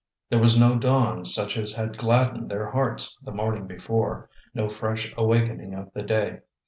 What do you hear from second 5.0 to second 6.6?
awakening of the day.